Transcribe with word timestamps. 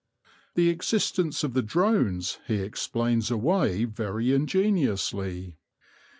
The 0.55 0.69
existence 0.69 1.43
of 1.43 1.53
the 1.53 1.61
drones 1.61 2.39
he 2.47 2.55
explains 2.55 3.29
away 3.29 3.83
very 3.85 4.33
ingeniously. 4.33 5.59